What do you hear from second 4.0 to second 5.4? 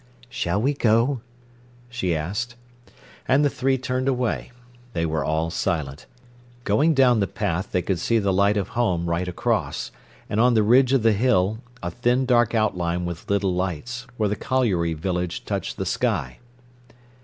away. They were